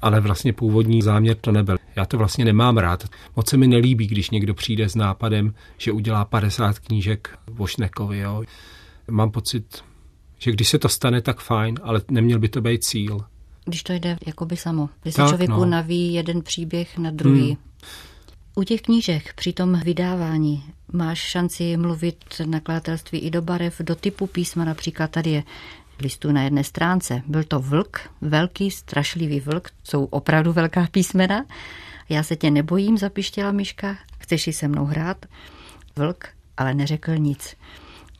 [0.00, 1.76] ale vlastně původní záměr to nebyl.
[1.96, 3.04] Já to vlastně nemám rád.
[3.36, 8.18] Moc se mi nelíbí, když někdo přijde s nápadem, že udělá 50 knížek o Šnekovi.
[8.18, 8.42] Jo.
[9.10, 9.84] Mám pocit,
[10.38, 13.20] že když se to stane, tak fajn, ale neměl by to být cíl.
[13.64, 14.88] Když to jde jakoby samo.
[15.02, 15.66] Když se člověku no.
[15.66, 17.46] naví jeden příběh na druhý.
[17.46, 17.56] Hmm.
[18.54, 24.26] U těch knížek při tom vydávání máš šanci mluvit nakladatelství i do barev, do typu
[24.26, 25.42] písma, například tady je
[26.00, 27.22] listu na jedné stránce.
[27.26, 31.44] Byl to vlk, velký, strašlivý vlk, jsou opravdu velká písmena.
[32.08, 35.26] Já se tě nebojím, zapištěla Myška, chceš si se mnou hrát?
[35.96, 37.56] Vlk, ale neřekl nic.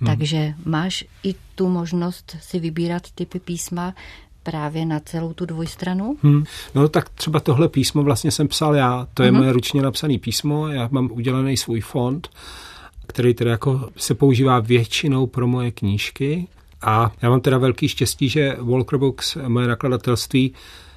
[0.01, 0.07] Hmm.
[0.07, 3.95] Takže máš i tu možnost si vybírat typy písma
[4.43, 6.17] právě na celou tu dvojstranu?
[6.23, 6.45] Hmm.
[6.75, 9.09] No tak třeba tohle písmo vlastně jsem psal já.
[9.15, 9.39] To je hmm.
[9.39, 10.69] moje ručně napsané písmo.
[10.69, 12.29] Já mám udělaný svůj fond,
[13.07, 16.49] který teda jako se používá většinou pro moje knížky.
[16.83, 20.55] A já mám teda velký štěstí, že Walker Books, moje nakladatelství,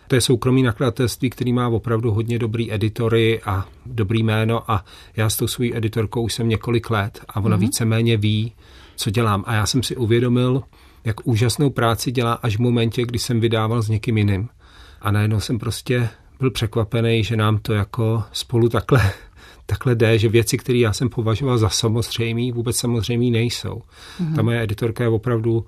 [0.07, 4.85] to je soukromý nakladatelství, který má opravdu hodně dobrý editory a dobrý jméno a
[5.15, 7.59] já s tou svou editorkou už jsem několik let a ona mm-hmm.
[7.59, 8.53] víceméně ví,
[9.01, 9.43] co dělám.
[9.47, 10.63] A já jsem si uvědomil,
[11.03, 14.49] jak úžasnou práci dělá až v momentě, kdy jsem vydával s někým jiným.
[15.01, 16.09] A najednou jsem prostě
[16.39, 19.11] byl překvapený, že nám to jako spolu takhle,
[19.65, 23.81] takhle jde, že věci, které já jsem považoval za samozřejmé, vůbec samozřejmé nejsou.
[24.21, 24.35] Mm-hmm.
[24.35, 25.65] Ta moje editorka je opravdu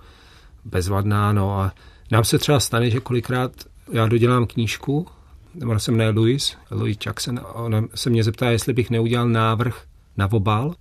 [0.65, 1.73] bezvadná, no a
[2.11, 3.51] nám se třeba stane, že kolikrát
[3.91, 5.07] já dodělám knížku,
[5.67, 9.83] ona se jmenuje Louis, Louis Jackson, a ona se mě zeptá, jestli bych neudělal návrh
[10.17, 10.75] na obal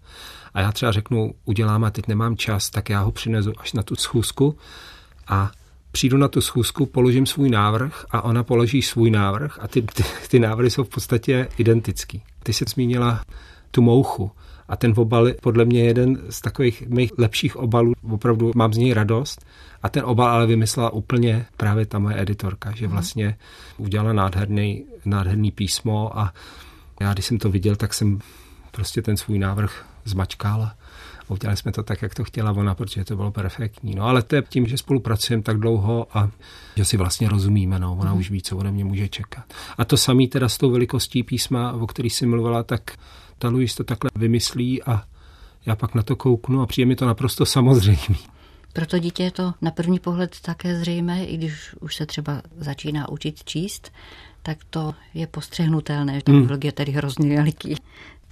[0.55, 3.83] a já třeba řeknu, udělám a teď nemám čas, tak já ho přinezu až na
[3.83, 4.57] tu schůzku
[5.29, 5.51] a
[5.93, 10.05] přijdu na tu schůzku, položím svůj návrh a ona položí svůj návrh a ty, ty,
[10.29, 12.23] ty návrhy jsou v podstatě identický.
[12.43, 13.25] Ty jsi zmínila
[13.71, 14.31] tu mouchu
[14.69, 18.77] a ten obal je podle mě jeden z takových mých lepších obalů, opravdu mám z
[18.77, 19.47] něj radost
[19.83, 22.93] a ten obal ale vymyslela úplně právě ta moje editorka, že mhm.
[22.93, 23.37] vlastně
[23.77, 26.33] udělala nádherný, nádherný písmo a
[27.01, 28.19] já když jsem to viděl, tak jsem
[28.73, 30.77] prostě ten svůj návrh zmačkal a
[31.29, 33.95] udělali jsme to tak, jak to chtěla ona, protože to bylo perfektní.
[33.95, 36.31] No ale to je tím, že spolupracujeme tak dlouho a
[36.77, 38.19] že si vlastně rozumíme, no, ona mm.
[38.19, 39.45] už ví, co ode mě může čekat.
[39.79, 42.97] A to samý teda s tou velikostí písma, o který si mluvila, tak
[43.39, 45.03] ta Louise to takhle vymyslí a
[45.67, 48.19] já pak na to kouknu a přijde mi to naprosto samozřejmé.
[48.73, 52.43] Pro to dítě je to na první pohled také zřejmé, i když už se třeba
[52.57, 53.93] začíná učit číst,
[54.43, 56.59] tak to je postřehnutelné, že ten hmm.
[56.65, 57.77] je tedy hrozně veliký.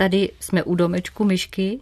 [0.00, 1.80] Tady jsme u domečku myšky,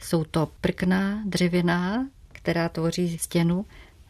[0.00, 3.64] jsou to prkna dřevěná, která tvoří stěnu.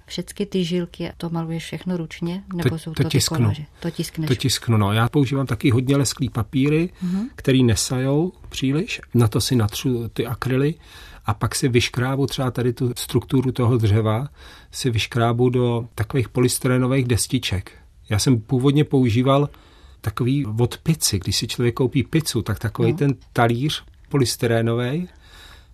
[0.06, 3.52] Všechny ty žilky, to maluješ všechno ručně, nebo to, jsou to, to tisknu.
[3.80, 4.28] To tiskneš.
[4.28, 4.92] To tisknu, no.
[4.92, 7.28] Já používám taky hodně lesklý papíry, mm-hmm.
[7.34, 9.00] který nesajou příliš.
[9.14, 10.74] Na to si natřu ty akryly
[11.26, 14.28] a pak si vyškrábu třeba tady tu strukturu toho dřeva,
[14.70, 17.72] si vyškrábu do takových polystyrenových destiček.
[18.08, 19.48] Já jsem původně používal
[20.00, 22.98] takový od pici, když si člověk koupí pizzu, tak takový no.
[22.98, 25.08] ten talíř polystyrenový,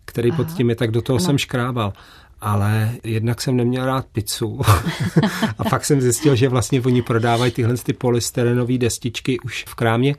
[0.05, 0.37] který Aha.
[0.37, 1.27] pod tím je, tak do toho ano.
[1.27, 1.93] jsem škrábal.
[2.41, 4.61] Ale jednak jsem neměl rád pizzu.
[5.59, 10.15] a pak jsem zjistil, že vlastně oni prodávají tyhle ty polystyrenové destičky už v krámě,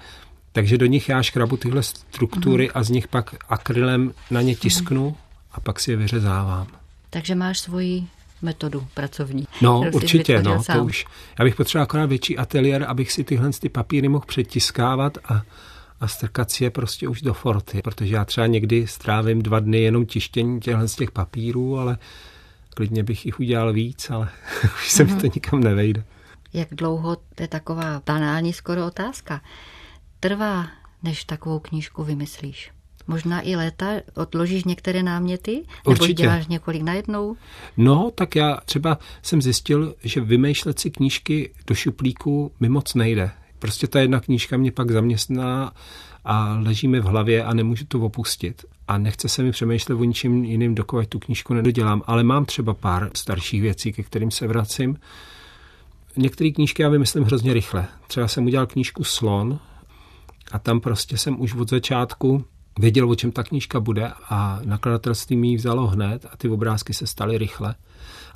[0.52, 2.80] takže do nich já škrabu tyhle struktury uh-huh.
[2.80, 5.16] a z nich pak akrylem na ně tisknu uh-huh.
[5.52, 6.68] a pak si je vyřezávám.
[7.10, 8.08] Takže máš svoji
[8.44, 9.48] metodu pracovní.
[9.62, 10.78] No, určitě, no, sám.
[10.78, 11.06] to už.
[11.40, 15.42] Já bych potřeboval akorát větší ateliér, abych si tyhle ty papíry mohl přetiskávat a,
[16.00, 19.82] a strkat si je prostě už do forty, protože já třeba někdy strávím dva dny
[19.82, 21.98] jenom tištění těchhle z těch papírů, ale
[22.74, 24.30] klidně bych jich udělal víc, ale
[24.64, 25.32] už se mi to mhm.
[25.36, 26.04] nikam nevejde.
[26.54, 29.42] Jak dlouho, to je taková banální skoro otázka,
[30.20, 30.68] trvá,
[31.04, 32.73] než takovou knížku vymyslíš?
[33.08, 35.64] Možná i léta odložíš některé náměty?
[35.86, 36.14] Nebo Určitě.
[36.14, 37.36] děláš několik najednou?
[37.78, 43.32] No, tak já třeba jsem zjistil, že vymýšlet si knížky do šuplíku mi moc nejde.
[43.60, 45.72] Prostě ta jedna knížka mě pak zaměstná
[46.26, 48.66] a leží mi v hlavě a nemůžu to opustit.
[48.88, 52.02] A nechce se mi přemýšlet o ničem jiným, dokud tu knížku nedodělám.
[52.06, 54.98] Ale mám třeba pár starších věcí, ke kterým se vracím.
[56.18, 57.88] Některé knížky já vymyslím hrozně rychle.
[58.08, 59.60] Třeba jsem udělal knížku Slon
[60.52, 62.46] a tam prostě jsem už od začátku
[62.80, 66.94] věděl, o čem ta knížka bude a nakladatelství mi ji vzalo hned a ty obrázky
[66.94, 67.76] se staly rychle.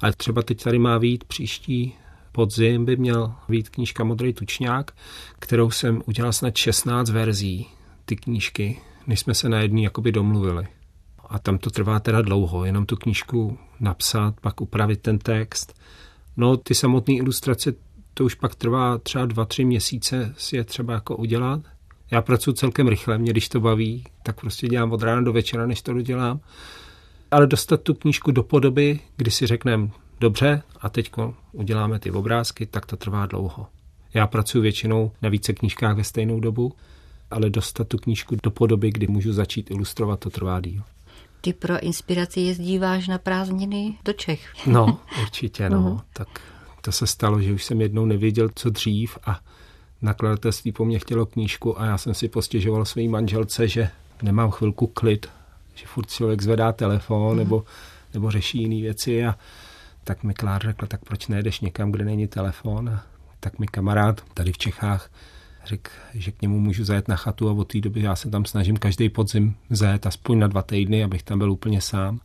[0.02, 1.94] Ale třeba teď tady má být příští
[2.38, 4.92] podzim by měl být knížka Modrý tučňák,
[5.40, 7.68] kterou jsem udělal snad 16 verzí,
[8.06, 10.68] ty knížky, než jsme se na jedný jakoby domluvili.
[11.30, 15.74] A tam to trvá teda dlouho, jenom tu knížku napsat, pak upravit ten text.
[16.38, 17.74] No, ty samotné ilustrace,
[18.14, 21.62] to už pak trvá třeba dva, tři měsíce si je třeba jako udělat.
[22.12, 25.68] Já pracuji celkem rychle, mě když to baví, tak prostě dělám od rána do večera,
[25.68, 26.40] než to dodělám.
[27.32, 29.90] Ale dostat tu knížku do podoby, kdy si řekneme,
[30.20, 31.12] dobře, a teď
[31.52, 33.68] uděláme ty obrázky, tak to trvá dlouho.
[34.14, 36.74] Já pracuji většinou na více knížkách ve stejnou dobu,
[37.32, 40.82] ale dostat tu knížku do podoby, kdy můžu začít ilustrovat, to trvá díl.
[41.42, 44.54] Ty pro inspiraci jezdíváš na prázdniny do Čech.
[44.68, 45.82] No, určitě, no.
[45.82, 46.02] Uh-huh.
[46.14, 46.28] Tak
[46.82, 49.40] to se stalo, že už jsem jednou nevěděl, co dřív a
[50.02, 53.90] nakladatelství po mně chtělo knížku a já jsem si postěžoval své manželce, že
[54.22, 55.28] nemám chvilku klid,
[55.76, 57.38] že furt člověk zvedá telefon mm.
[57.38, 57.64] nebo,
[58.14, 59.36] nebo řeší jiné věci a
[60.04, 63.04] tak mi Klár řekl, tak proč nejdeš někam, kde není telefon a
[63.40, 65.10] tak mi kamarád tady v Čechách
[65.66, 68.46] řekl, že k němu můžu zajet na chatu a od té doby já se tam
[68.46, 72.20] snažím každý podzim zajet aspoň na dva týdny, abych tam byl úplně sám.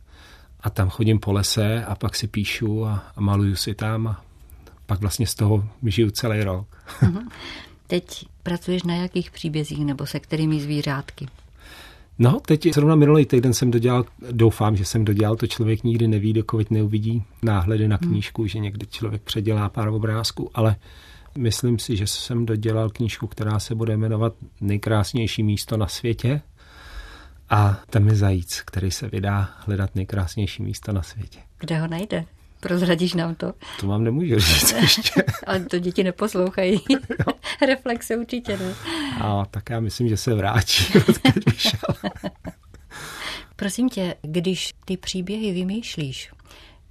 [0.59, 4.23] A tam chodím po lese a pak si píšu a, a maluju si tam a
[4.93, 6.67] pak vlastně z toho žiju celý rok.
[7.01, 7.29] Mhm.
[7.87, 11.27] Teď pracuješ na jakých příbězích nebo se kterými zvířátky?
[12.19, 16.33] No, teď zrovna minulý týden jsem dodělal, doufám, že jsem dodělal, to člověk nikdy neví,
[16.33, 18.11] dokud neuvidí náhledy na hmm.
[18.11, 18.49] knížku, hmm.
[18.49, 20.75] že někdy člověk předělá pár obrázků, ale
[21.37, 26.41] myslím si, že jsem dodělal knížku, která se bude jmenovat Nejkrásnější místo na světě.
[27.49, 31.39] A tam je zajíc, který se vydá hledat nejkrásnější místo na světě.
[31.59, 32.25] Kde ho najde?
[32.63, 33.53] Prozradíš nám to?
[33.79, 35.23] To vám nemůžu říct ještě.
[35.47, 36.79] Ale to děti neposlouchají.
[37.67, 38.73] Reflexe určitě ne.
[39.21, 40.83] A tak já myslím, že se vrátí,
[41.45, 42.11] vyšel.
[43.55, 46.31] Prosím tě, když ty příběhy vymýšlíš,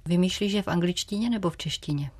[0.05, 2.11] vymýšlíš je v angličtině nebo v češtině?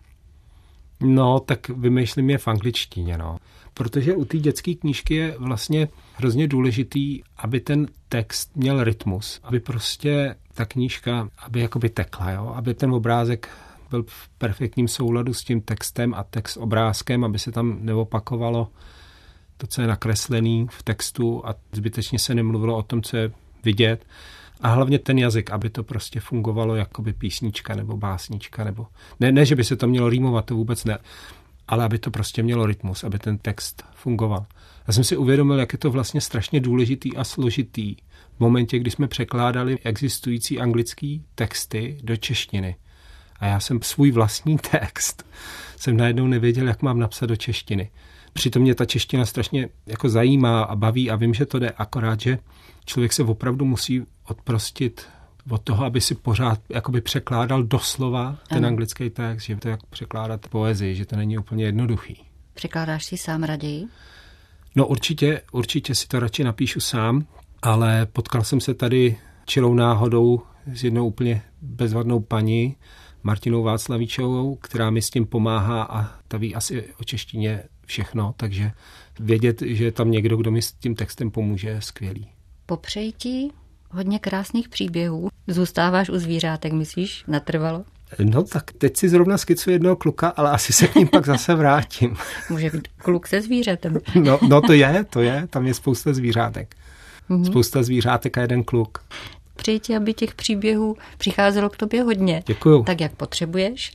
[1.00, 3.38] No, tak vymýšlím je v angličtině, no.
[3.74, 9.60] Protože u té dětské knížky je vlastně hrozně důležitý, aby ten text měl rytmus, aby
[9.60, 12.54] prostě ta knížka, aby jakoby tekla, jo?
[12.56, 13.50] aby ten obrázek
[13.90, 18.68] byl v perfektním souladu s tím textem a text obrázkem, aby se tam neopakovalo
[19.58, 23.32] to, co je nakreslený v textu a zbytečně se nemluvilo o tom, co je
[23.64, 24.06] vidět.
[24.62, 28.64] A hlavně ten jazyk, aby to prostě fungovalo jako by písnička nebo básnička.
[28.64, 28.88] Nebo...
[29.20, 30.98] Ne, ne, že by se to mělo rýmovat, to vůbec ne.
[31.68, 34.46] Ale aby to prostě mělo rytmus, aby ten text fungoval.
[34.88, 37.96] Já jsem si uvědomil, jak je to vlastně strašně důležitý a složitý
[38.38, 42.76] v momentě, kdy jsme překládali existující anglický texty do češtiny.
[43.40, 45.24] A já jsem svůj vlastní text
[45.78, 47.92] jsem najednou nevěděl, jak mám napsat do češtiny.
[48.34, 52.20] Přitom mě ta čeština strašně jako zajímá a baví a vím, že to jde, akorát,
[52.20, 52.40] že
[52.86, 55.08] člověk se opravdu musí odprostit
[55.50, 58.68] od toho, aby si pořád jakoby překládal doslova ten ano.
[58.68, 62.24] anglický text, že to jak překládat poezii, že to není úplně jednoduchý.
[62.54, 63.86] Překládáš si sám raději?
[64.76, 67.26] No určitě, určitě si to radši napíšu sám,
[67.62, 70.42] ale potkal jsem se tady čilou náhodou
[70.74, 72.76] s jednou úplně bezvadnou paní,
[73.24, 78.72] Martinou Václavíčovou, která mi s tím pomáhá a ta ví asi o češtině všechno, takže
[79.20, 82.30] vědět, že je tam někdo, kdo mi s tím textem pomůže, je skvělý.
[82.66, 83.50] Popřeji ti
[83.94, 85.30] hodně krásných příběhů.
[85.48, 87.84] Zůstáváš u zvířátek, myslíš, natrvalo?
[88.20, 91.56] No tak teď si zrovna skicuji jednoho kluka, ale asi se k ním pak zase
[91.56, 92.16] vrátím.
[92.50, 93.98] Může být kluk se zvířetem.
[94.16, 96.76] No, no to je, to je, tam je spousta zvířátek.
[97.30, 97.46] Mm-hmm.
[97.46, 99.04] Spousta zvířátek a jeden kluk.
[99.56, 102.44] Přeji ti, aby těch příběhů přicházelo k tobě hodně.
[102.46, 102.84] Děkuju.
[102.84, 103.94] Tak, jak potřebuješ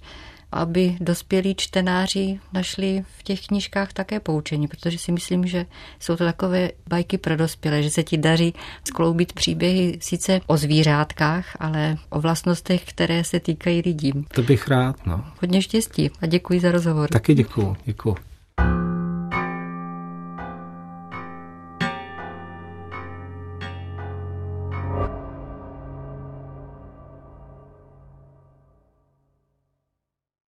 [0.53, 5.67] aby dospělí čtenáři našli v těch knížkách také poučení, protože si myslím, že
[6.01, 11.57] jsou to takové bajky pro dospělé, že se ti daří skloubit příběhy sice o zvířátkách,
[11.61, 14.13] ale o vlastnostech, které se týkají lidí.
[14.35, 15.25] To bych rád, no.
[15.41, 17.09] Hodně štěstí a děkuji za rozhovor.
[17.09, 18.17] Taky děkuji, děkuji.